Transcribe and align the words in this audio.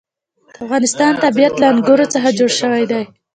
د 0.53 0.55
افغانستان 0.63 1.11
طبیعت 1.23 1.53
له 1.61 1.65
انګور 1.71 1.99
څخه 2.13 2.29
جوړ 2.37 2.51
شوی 2.61 2.83
دی. 2.91 3.03